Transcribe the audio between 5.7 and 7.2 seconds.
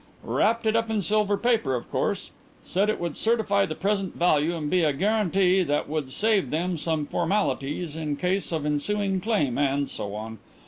would save them some